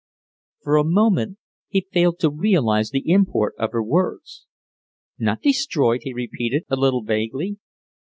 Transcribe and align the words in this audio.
For 0.63 0.77
a 0.77 0.83
moment 0.83 1.37
he 1.69 1.85
failed 1.91 2.17
to 2.21 2.31
realize 2.31 2.89
the 2.89 3.07
import 3.07 3.53
of 3.59 3.71
her 3.71 3.83
words. 3.83 4.47
"Not 5.19 5.43
destroyed?" 5.43 6.01
he 6.05 6.11
repeated, 6.11 6.63
a 6.69 6.75
little 6.75 7.03
vaguely. 7.03 7.59